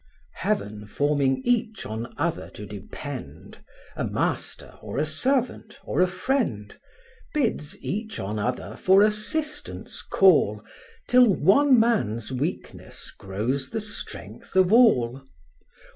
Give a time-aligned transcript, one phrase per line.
[0.33, 3.59] Heaven forming each on other to depend,
[3.95, 6.75] A master, or a servant, or a friend,
[7.35, 10.63] Bids each on other for assistance call,
[11.07, 15.21] Till one man's weakness grows the strength of all.